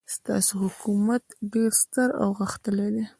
ستاسو 0.15 0.53
حکومت 0.67 1.23
ډېر 1.53 1.71
ستر 1.81 2.09
او 2.21 2.29
غښتلی 2.39 2.89
دی. 2.95 3.03